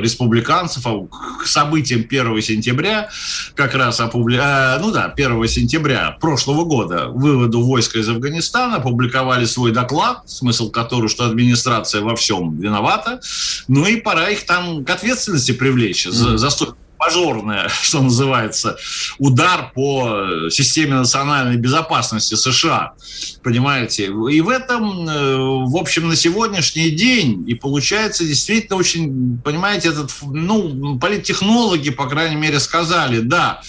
[0.00, 1.06] республиканцев а
[1.42, 3.08] к событиям 1 сентября,
[3.54, 4.38] как раз опубли...
[4.40, 10.70] э, ну да, 1 сентября прошлого года, выводу войска из Афганистана, опубликовали свой доклад, смысл
[10.70, 13.20] которого, что администрация во всем виновата,
[13.68, 16.12] ну и пора их там к ответственности привлечь mm-hmm.
[16.12, 16.50] за, за
[17.00, 18.76] мажорное, что называется,
[19.18, 22.92] удар по системе национальной безопасности США.
[23.42, 24.06] Понимаете?
[24.06, 25.36] И в этом, э,
[25.66, 32.36] в общем, на сегодняшний день и получается действительно очень, понимаете, этот, ну, политтехнологи, по крайней
[32.36, 33.62] мере, сказали, да,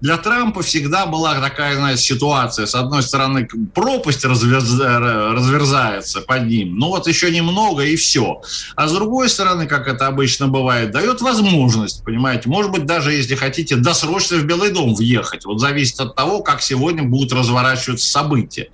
[0.00, 2.66] для Трампа всегда была такая, знаете, ситуация.
[2.66, 8.40] С одной стороны, пропасть разверзается под ним, ну вот еще немного и все.
[8.76, 13.12] А с другой стороны, как это обычно бывает, дает возможность, понимаете, может быть, быть, даже,
[13.12, 15.44] если хотите, досрочно в Белый дом въехать.
[15.44, 18.68] Вот зависит от того, как сегодня будут разворачиваться события.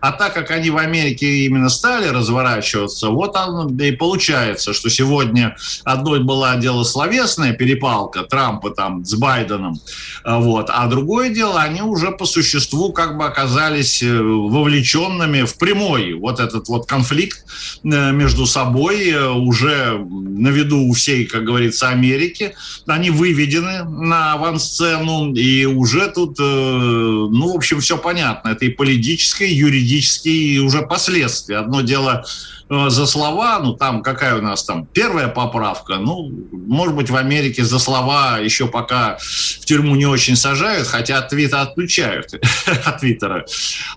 [0.00, 5.56] А так как они в Америке именно стали разворачиваться, вот оно и получается, что сегодня
[5.84, 9.80] одной была дело словесная перепалка Трампа там с Байденом,
[10.24, 16.14] вот, а другое дело, они уже по существу как бы оказались э, вовлеченными в прямой
[16.14, 17.44] вот этот вот конфликт
[17.84, 22.54] э, между собой э, уже на виду у всей, как говорится, Америки.
[22.86, 28.50] Они вывели выведены на авансцену, и уже тут, э, ну, в общем, все понятно.
[28.50, 31.58] Это и политические, и юридические, и уже последствия.
[31.58, 32.24] Одно дело
[32.68, 37.16] э, за слова, ну там какая у нас там первая поправка, ну, может быть, в
[37.16, 42.34] Америке за слова еще пока в тюрьму не очень сажают, хотя от твита отключают,
[42.84, 43.44] от твиттера.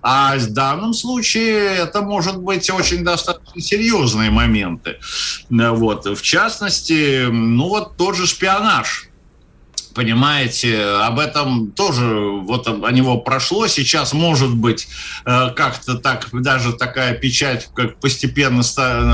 [0.01, 4.97] А в данном случае это может быть очень достаточно серьезные моменты.
[5.49, 6.05] Вот.
[6.05, 9.08] В частности, ну вот тот же шпионаж
[9.99, 13.67] понимаете, об этом тоже вот о него прошло.
[13.67, 14.87] Сейчас, может быть,
[15.25, 18.63] э, как-то так, даже такая печать как постепенно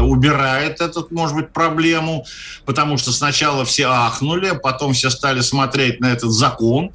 [0.04, 2.28] убирает эту, может быть, проблему,
[2.66, 6.92] потому что сначала все ахнули, потом все стали смотреть на этот закон,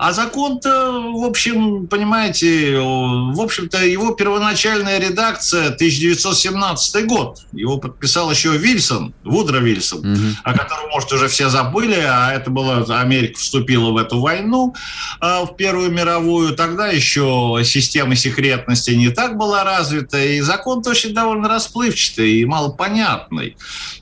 [0.00, 7.40] а закон-то, в общем, понимаете, в общем-то, его первоначальная редакция 1917 год.
[7.52, 10.26] Его подписал еще Вильсон, Вудро Вильсон, угу.
[10.42, 14.74] о котором, может, уже все забыли, а это было, Америка вступила в эту войну,
[15.20, 16.56] а, в Первую мировую.
[16.56, 23.58] Тогда еще система секретности не так была развита, и закон очень довольно расплывчатый и малопонятный.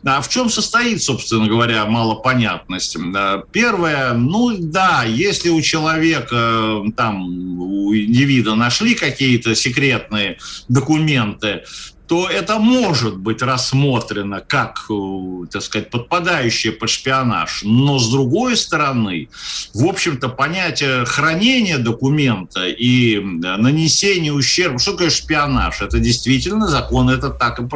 [0.06, 2.96] А в чем состоит, собственно говоря, малопонятность?
[3.50, 7.24] Первое, ну да, если у человека человека, там,
[7.60, 11.62] у индивида нашли какие-то секретные документы,
[12.08, 17.60] то это может быть рассмотрено как, э, так сказать, подпадающее под шпионаж.
[17.64, 19.28] Но с другой стороны,
[19.74, 25.82] в общем-то, понятие хранения документа и нанесения ущерба, что такое шпионаж?
[25.82, 27.68] Это действительно закон, это так и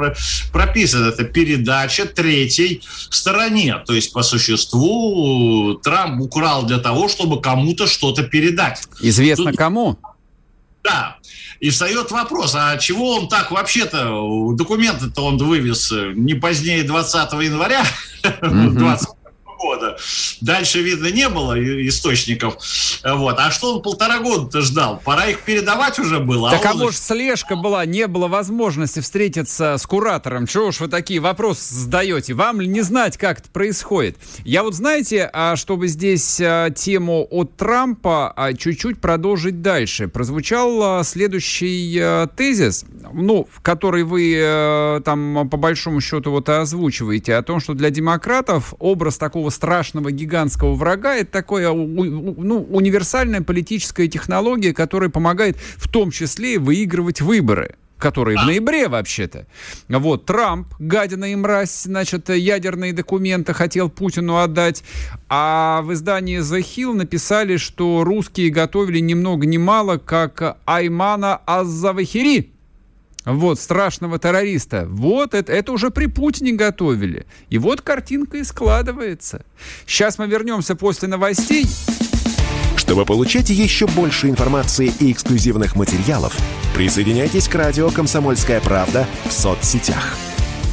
[0.50, 1.08] прописано.
[1.08, 3.82] Это передача третьей стороне.
[3.86, 8.82] То есть, по существу, Трамп украл для того, чтобы кому-то что-то передать.
[9.00, 9.58] Известно Тут...
[9.58, 9.98] кому?
[10.82, 11.18] Да.
[11.62, 17.84] И встает вопрос, а чего он так вообще-то, документы-то он вывез не позднее 20 января
[18.24, 18.98] mm-hmm.
[19.62, 19.96] Года.
[20.40, 21.54] Дальше, видно, не было
[21.88, 22.56] источников.
[23.04, 23.38] Вот.
[23.38, 25.00] А что он полтора года-то ждал?
[25.04, 26.50] Пора их передавать уже было.
[26.50, 30.46] Так а, а может слежка была, не было возможности встретиться с куратором.
[30.46, 32.34] Чего уж вы такие вопросы задаете?
[32.34, 34.16] Вам ли не знать, как это происходит?
[34.44, 40.08] Я вот, знаете, а чтобы здесь а, тему от Трампа чуть-чуть продолжить дальше.
[40.08, 47.42] Прозвучал следующий тезис, ну, который вы э, там по большому счету вот и озвучиваете, о
[47.42, 51.14] том, что для демократов образ такого страшного гигантского врага.
[51.14, 58.36] Это такое ну, универсальная политическая технология, которая помогает в том числе и выигрывать выборы которые
[58.36, 59.46] в ноябре вообще-то.
[59.88, 64.82] Вот, Трамп, гадина и мразь, значит, ядерные документы хотел Путину отдать,
[65.28, 71.36] а в издании The Hill написали, что русские готовили ни много ни мало, как Аймана
[71.46, 72.51] Аззавахири,
[73.24, 74.86] вот, страшного террориста.
[74.88, 77.26] Вот, это, это уже при Путине готовили.
[77.48, 79.44] И вот картинка и складывается.
[79.86, 81.66] Сейчас мы вернемся после новостей.
[82.76, 86.36] Чтобы получать еще больше информации и эксклюзивных материалов,
[86.74, 90.16] присоединяйтесь к радио «Комсомольская правда» в соцсетях–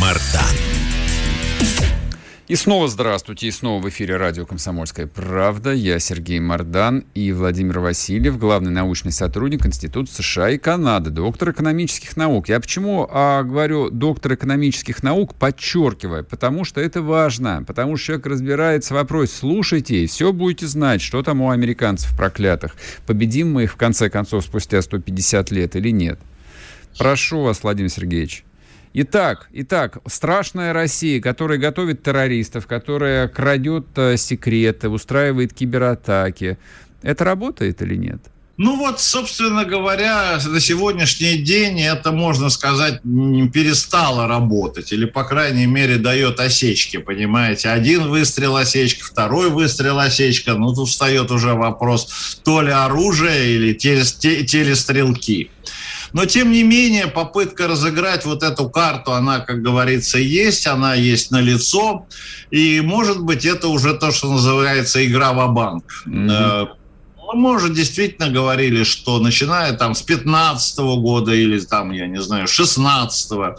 [0.00, 0.56] Мардан.
[2.48, 5.72] И снова здравствуйте, и снова в эфире радио «Комсомольская правда».
[5.72, 12.16] Я Сергей Мардан и Владимир Васильев, главный научный сотрудник Института США и Канады, доктор экономических
[12.16, 12.48] наук.
[12.48, 16.22] Я почему а, говорю доктор экономических наук, подчеркивая?
[16.22, 19.32] Потому что это важно, потому что человек разбирается в вопросе.
[19.36, 22.76] Слушайте, и все будете знать, что там у американцев проклятых.
[23.06, 26.20] Победим мы их, в конце концов, спустя 150 лет или нет?
[26.96, 28.45] Прошу вас, Владимир Сергеевич.
[28.98, 36.56] Итак, итак, страшная Россия, которая готовит террористов, которая крадет э, секреты, устраивает кибератаки.
[37.02, 38.22] Это работает или нет?
[38.56, 44.90] Ну вот, собственно говоря, на сегодняшний день это, можно сказать, перестало работать.
[44.92, 47.68] Или, по крайней мере, дает осечки, понимаете.
[47.68, 50.54] Один выстрел осечка, второй выстрел осечка.
[50.54, 55.50] Ну, тут встает уже вопрос, то ли оружие или телестрелки.
[56.12, 61.30] Но, тем не менее, попытка разыграть вот эту карту, она, как говорится, есть, она есть
[61.30, 62.06] на лицо.
[62.50, 66.68] И, может быть, это уже то, что называется игра в банк mm-hmm
[67.34, 72.20] мы уже действительно говорили, что начиная там с 15 -го года или там, я не
[72.20, 73.56] знаю, 16 -го,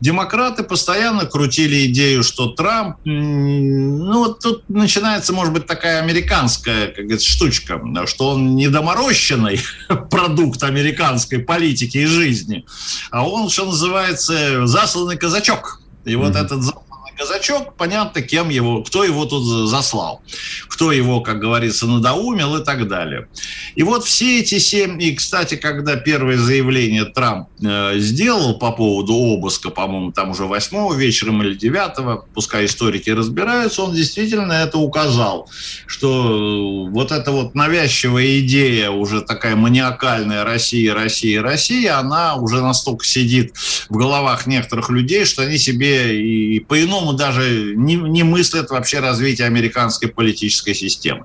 [0.00, 7.04] демократы постоянно крутили идею, что Трамп, ну вот тут начинается, может быть, такая американская, как
[7.04, 9.60] говорится, штучка, что он недоморощенный
[10.10, 12.64] продукт американской политики и жизни,
[13.10, 15.80] а он, что называется, засланный казачок.
[16.04, 16.74] И вот mm-hmm.
[17.12, 20.22] Этот казачок, понятно, кем его, кто его тут заслал,
[20.68, 23.28] кто его, как говорится, надоумил и так далее.
[23.74, 29.14] И вот все эти семь, и, кстати, когда первое заявление Трамп э, сделал по поводу
[29.14, 35.48] обыска, по-моему, там уже восьмого вечером или девятого, пускай историки разбираются, он действительно это указал,
[35.86, 43.04] что вот эта вот навязчивая идея, уже такая маниакальная Россия, Россия, Россия, она уже настолько
[43.04, 43.54] сидит
[43.88, 49.00] в головах некоторых людей, что они себе и по-иному по-другому даже не, не мыслят вообще
[49.00, 51.24] развитие американской политической системы.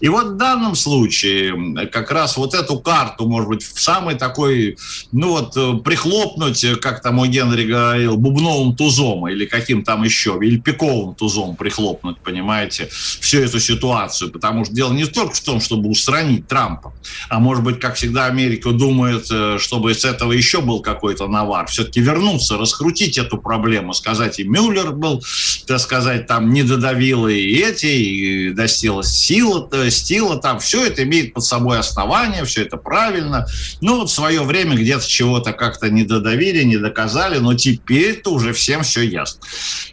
[0.00, 4.76] И вот в данном случае как раз вот эту карту, может быть, в самый такой,
[5.12, 10.38] ну вот, э, прихлопнуть, как там у Генри говорил, бубновым тузом или каким там еще,
[10.42, 12.88] или пиковым тузом прихлопнуть, понимаете,
[13.20, 14.30] всю эту ситуацию.
[14.30, 16.92] Потому что дело не только в том, чтобы устранить Трампа,
[17.28, 21.66] а может быть, как всегда, Америка думает, э, чтобы с этого еще был какой-то навар,
[21.66, 25.24] все-таки вернуться, раскрутить эту проблему, сказать, и Мюллер был был,
[25.66, 31.34] так сказать, там не додавило и эти, и достигла сила, стила, там все это имеет
[31.34, 33.46] под собой основание, все это правильно.
[33.80, 38.52] Ну, вот в свое время где-то чего-то как-то не додавили, не доказали, но теперь-то уже
[38.52, 39.40] всем все ясно.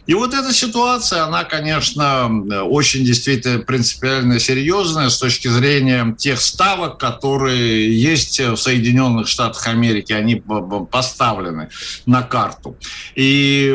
[0.06, 2.30] И вот эта ситуация, она, конечно,
[2.64, 10.12] очень действительно принципиально серьезная с точки зрения тех ставок, которые есть в Соединенных Штатах Америки,
[10.12, 10.42] они
[10.90, 11.68] поставлены
[12.06, 12.76] на карту.
[13.14, 13.74] И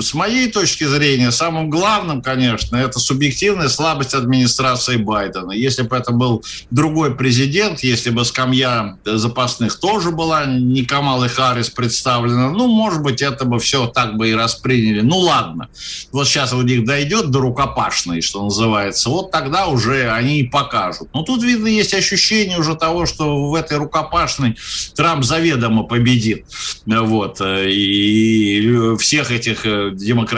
[0.00, 5.52] с моей точки зрения, самым главным, конечно, это субъективная слабость администрации Байдена.
[5.52, 11.68] Если бы это был другой президент, если бы скамья запасных тоже была не Камала Харрис
[11.68, 15.00] представлена, ну, может быть, это бы все так бы и расприняли.
[15.00, 15.68] Ну, ладно.
[16.12, 21.08] Вот сейчас у них дойдет до рукопашной, что называется, вот тогда уже они и покажут.
[21.12, 24.56] Но тут, видно, есть ощущение уже того, что в этой рукопашной
[24.94, 26.46] Трамп заведомо победит.
[26.86, 27.40] Вот.
[27.42, 29.90] И всех этих э,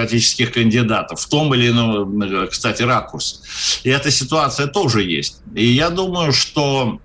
[0.06, 3.36] демократических кандидатов в том или ином, кстати, ракурсе.
[3.84, 5.40] И эта ситуация тоже есть.
[5.54, 7.00] И я думаю, что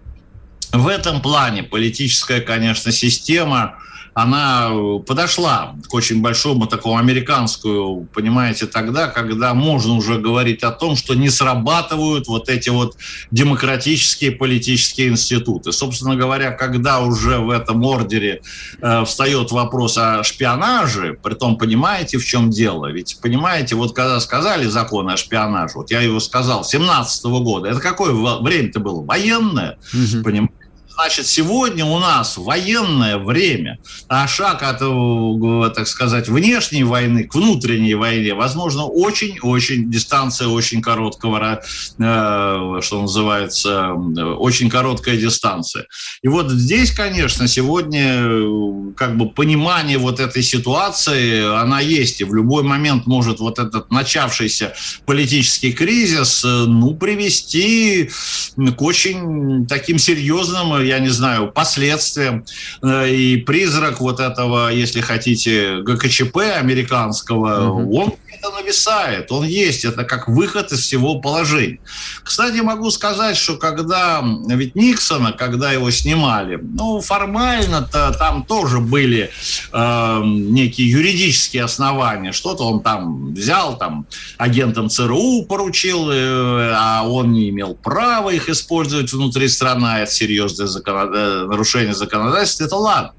[0.72, 3.76] в этом плане политическая, конечно, система
[4.14, 4.72] она
[5.06, 11.14] подошла к очень большому такому американскую, понимаете, тогда, когда можно уже говорить о том, что
[11.14, 12.98] не срабатывают вот эти вот
[13.32, 15.72] демократические политические институты.
[15.72, 18.42] Собственно говоря, когда уже в этом ордере
[18.82, 22.92] э, встает вопрос о шпионаже, при том понимаете, в чем дело?
[22.92, 27.70] Ведь понимаете, вот когда сказали закон о шпионаже, вот я его сказал, 17 -го года,
[27.70, 29.02] это какое время-то было?
[29.04, 30.24] Военное, угу.
[30.24, 30.61] понимаете?
[30.96, 37.34] Значит, сегодня у нас военное время, а шаг от, э, так сказать, внешней войны к
[37.34, 45.88] внутренней войне, возможно, очень-очень, дистанция очень короткого, э, что называется, очень короткая дистанция.
[46.22, 52.26] И вот здесь, конечно, сегодня э, как бы понимание вот этой ситуации, она есть, и
[52.26, 54.74] в любой момент может вот этот начавшийся
[55.06, 58.10] политический кризис, ну, привести
[58.58, 62.46] к очень таким серьезным я не знаю, последствиям.
[62.82, 67.98] Э, и призрак вот этого, если хотите, ГКЧП американского, угу.
[67.98, 71.80] он это нависает, он есть, это как выход из всего положения.
[72.24, 79.32] Кстати, могу сказать, что когда, ведь Никсона, когда его снимали, ну, формально-то там тоже были
[79.72, 84.06] э, некие юридические основания, что-то он там взял, там,
[84.38, 90.68] агентам ЦРУ поручил, э, а он не имел права их использовать внутри страны, это серьезное
[90.72, 91.14] закон...
[91.14, 93.14] Э, нарушение законодательства, это ладно.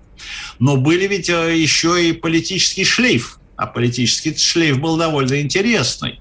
[0.58, 6.20] Но были ведь э, еще и политический шлейф а политический шлейф был довольно интересный.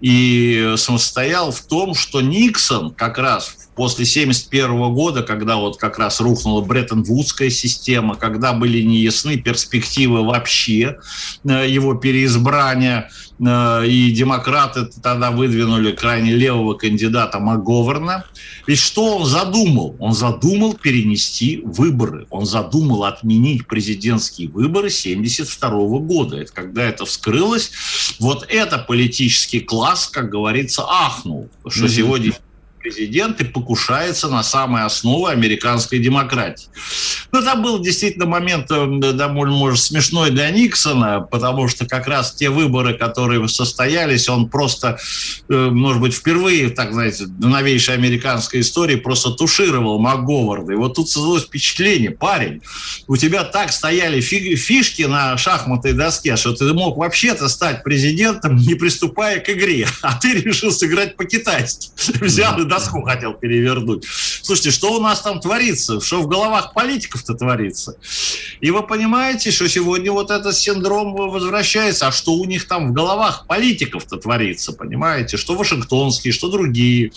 [0.00, 6.20] И состоял в том, что Никсон как раз после 1971 года, когда вот как раз
[6.20, 10.96] рухнула Бреттон-Вудская система, когда были неясны перспективы вообще
[11.44, 18.24] э, его переизбрания, э, и демократы тогда выдвинули крайне левого кандидата МакГоверна.
[18.66, 19.94] Ведь что он задумал?
[20.00, 22.26] Он задумал перенести выборы.
[22.30, 26.38] Он задумал отменить президентские выборы 1972 года.
[26.38, 27.70] Это когда это вскрылось,
[28.20, 31.50] вот это политический класс, как говорится, ахнул.
[31.68, 31.88] Что mm-hmm.
[31.88, 32.32] сегодня
[32.86, 36.68] президент и покушается на самые основы американской демократии.
[37.32, 42.36] Но там был действительно момент э, довольно, может, смешной для Никсона, потому что как раз
[42.36, 44.98] те выборы, которые состоялись, он просто,
[45.48, 50.72] э, может быть, впервые, так знаете, в новейшей американской истории просто тушировал МакГоварда.
[50.72, 52.62] И вот тут создалось впечатление, парень,
[53.08, 58.76] у тебя так стояли фишки на шахматной доске, что ты мог вообще-то стать президентом, не
[58.76, 61.90] приступая к игре, а ты решил сыграть по-китайски.
[62.20, 64.04] Взял и доску хотел перевернуть.
[64.42, 66.00] Слушайте, что у нас там творится?
[66.00, 67.96] Что в головах политиков-то творится?
[68.60, 72.08] И вы понимаете, что сегодня вот этот синдром возвращается.
[72.08, 74.72] А что у них там в головах политиков-то творится?
[74.72, 75.36] Понимаете?
[75.36, 77.12] Что вашингтонские, что другие.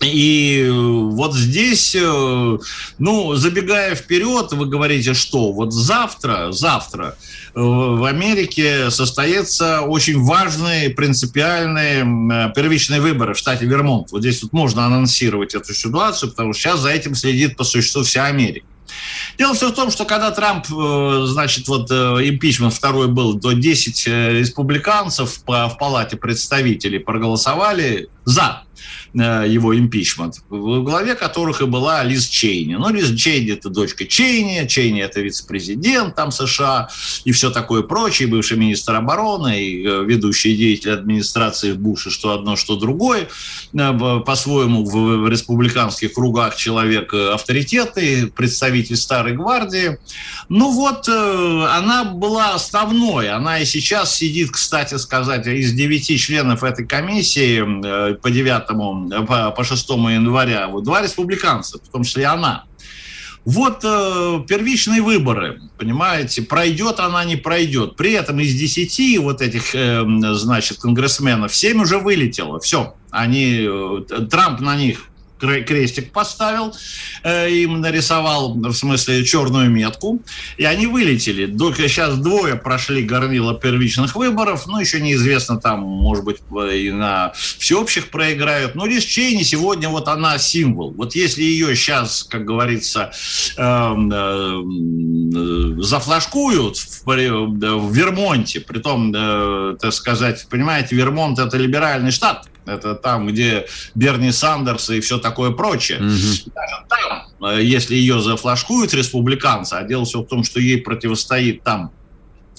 [0.00, 2.58] И вот здесь, э,
[2.98, 7.16] ну, забегая вперед, вы говорите, что вот завтра, завтра
[7.54, 14.12] э, в Америке состоятся очень важные, принципиальные э, первичные выборы в штате Вермонт.
[14.12, 18.04] Вот здесь вот можно анонсировать эту ситуацию, потому что сейчас за этим следит по существу
[18.04, 18.66] вся Америка.
[19.36, 25.42] Дело все в том, что когда Трамп, значит, вот импичмент второй был, то 10 республиканцев
[25.46, 28.62] в Палате представителей проголосовали за
[29.07, 32.74] Э, его импичмент, в главе которых и была Лиз Чейни.
[32.74, 36.88] Ну, Лиз Чейни– это дочка Чейни, Чейни– это вице-президент там США
[37.24, 42.56] и все такое прочее, бывший министр обороны и э, ведущий деятель администрации Буша, что одно,
[42.56, 43.28] что другое.
[43.72, 49.98] Э, по-своему, в республиканских кругах человек авторитетный, представитель Старой Гвардии.
[50.48, 53.30] Ну вот, она была основной.
[53.30, 59.64] Она и сейчас сидит, кстати сказать, из девяти членов этой комиссии по девятому по, по
[59.64, 62.64] 6 января, вот два республиканца, в том числе и она.
[63.44, 67.96] Вот э, первичные выборы, понимаете, пройдет она, не пройдет.
[67.96, 72.60] При этом из 10 вот этих, э, значит, конгрессменов 7 уже вылетело.
[72.60, 76.74] Все, они, э, Трамп на них крестик поставил,
[77.22, 80.20] э, им нарисовал, в смысле, черную метку,
[80.56, 81.46] и они вылетели.
[81.46, 86.38] Только сейчас двое прошли горнило первичных выборов, ну, еще неизвестно, там, может быть,
[86.72, 90.92] и на всеобщих проиграют, но Лиз Чейни сегодня вот она символ.
[90.92, 93.12] Вот если ее сейчас, как говорится,
[93.56, 94.62] э, э,
[95.82, 103.26] зафлажкуют в, в Вермонте, притом, э, так сказать, понимаете, Вермонт это либеральный штат, это там,
[103.26, 105.98] где Берни Сандерс и все такое прочее.
[105.98, 106.52] Угу.
[106.54, 111.62] Даже там, э, если ее зафлажкуют республиканцы, а дело все в том, что ей противостоит
[111.62, 111.92] там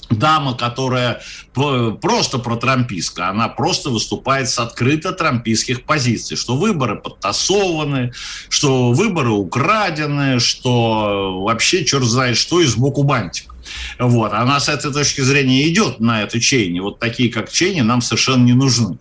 [0.09, 1.21] дама, которая
[1.53, 8.13] просто протрампистка, она просто выступает с открыто трампийских позиций, что выборы подтасованы,
[8.49, 13.53] что выборы украдены, что вообще черт знает что из боку бантик.
[13.97, 14.33] Вот.
[14.33, 16.79] Она с этой точки зрения идет на эту Чейни.
[16.79, 18.97] Вот такие, как Чейни, нам совершенно не нужны.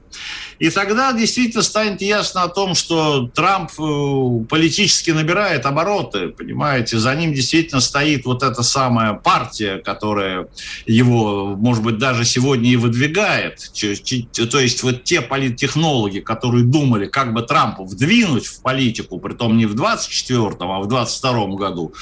[0.58, 7.14] И тогда действительно станет ясно о том, что Трамп э, политически набирает обороты, понимаете, за
[7.14, 10.48] ним действительно стоит вот эта самая партия, которая
[10.84, 13.70] его, может быть, даже сегодня и выдвигает.
[13.72, 19.56] То есть вот те политтехнологи, которые думали, как бы Трампа вдвинуть в политику, при том
[19.56, 21.94] не в 24-м, а в 22-м году,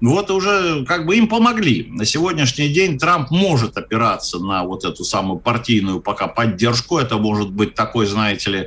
[0.00, 1.88] вот уже как бы им помогли.
[1.90, 6.98] На сегодняшний день Трамп может опираться на вот эту самую партийную пока поддержку.
[6.98, 8.58] Это может быть такой знаете ли,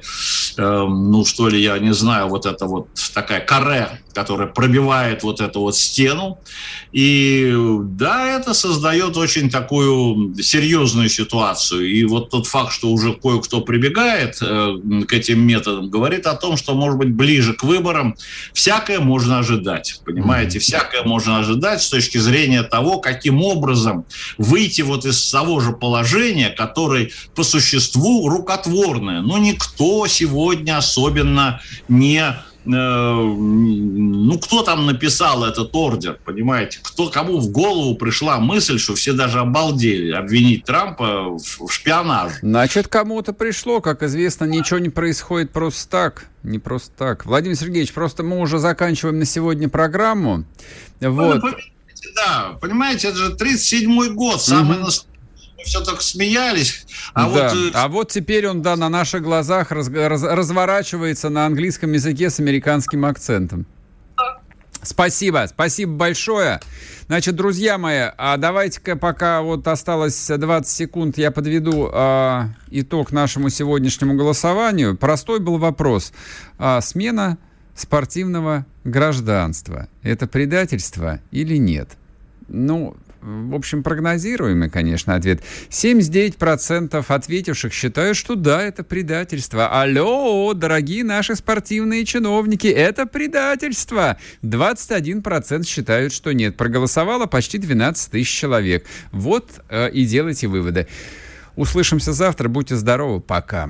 [0.57, 5.39] э, ну что ли, я не знаю, вот это вот такая каре, которая пробивает вот
[5.39, 6.39] эту вот стену.
[6.91, 11.89] И да, это создает очень такую серьезную ситуацию.
[11.89, 14.73] И вот тот факт, что уже кое-кто прибегает э,
[15.07, 18.15] к этим методам, говорит о том, что, может быть, ближе к выборам
[18.53, 20.01] всякое можно ожидать.
[20.03, 24.05] Понимаете, всякое можно ожидать с точки зрения того, каким образом
[24.37, 32.21] выйти вот из того же положения, которое по существу рукотворное но никто сегодня особенно не
[32.21, 36.79] э, ну, кто там написал этот ордер, понимаете?
[36.81, 42.35] Кто, кому в голову пришла мысль, что все даже обалдели обвинить Трампа в, в шпионаже?
[42.41, 43.81] Значит, кому-то пришло.
[43.81, 46.25] Как известно, ничего не происходит просто так.
[46.43, 47.25] Не просто так.
[47.25, 50.45] Владимир Сергеевич, просто мы уже заканчиваем на сегодня программу.
[50.99, 51.41] Ну, вот.
[52.15, 54.89] Да, понимаете, это же 37-й год, самый угу
[55.67, 56.85] все так смеялись.
[57.13, 57.27] А, да.
[57.27, 61.91] вот, э, а вот теперь он, да, на наших глазах раз, раз, разворачивается на английском
[61.91, 63.65] языке с американским акцентом.
[64.81, 66.61] Спасибо, спасибо большое.
[67.07, 73.49] Значит, друзья мои, а давайте-ка пока вот осталось 20 секунд, я подведу а, итог нашему
[73.49, 74.95] сегодняшнему голосованию.
[74.95, 76.13] Простой был вопрос.
[76.57, 77.37] А, смена
[77.77, 81.91] спортивного гражданства– это предательство или нет?
[82.49, 85.41] Ну, в общем, прогнозируемый, конечно, ответ.
[85.69, 89.67] 79% ответивших считают, что да, это предательство.
[89.67, 94.17] Алло, дорогие наши спортивные чиновники, это предательство.
[94.43, 96.55] 21% считают, что нет.
[96.55, 98.85] Проголосовало почти 12 тысяч человек.
[99.11, 100.87] Вот э, и делайте выводы.
[101.55, 102.47] Услышимся завтра.
[102.47, 103.19] Будьте здоровы.
[103.19, 103.69] Пока.